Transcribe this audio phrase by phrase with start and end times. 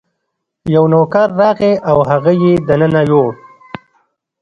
[0.73, 3.29] یو نوکر راغی او هغه یې دننه یووړ.